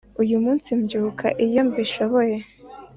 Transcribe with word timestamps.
uyu 0.21 0.35
munsi 0.43 0.69
mbyuka 0.79 1.25
iyo 1.45 1.61
mbishoboye. 1.69 2.37